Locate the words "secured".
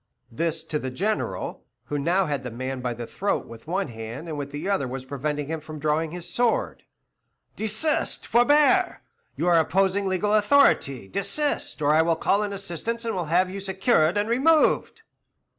13.59-14.17